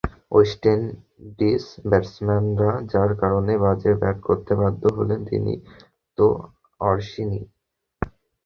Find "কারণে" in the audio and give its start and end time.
3.21-3.53